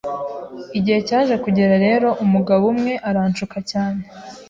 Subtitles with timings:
[0.77, 4.01] Igihe cyaje kugera rero umugabo umwe aranshuka cyane